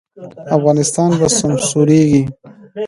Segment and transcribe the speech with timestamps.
[0.55, 2.23] افغانستان به سمسوریږي؟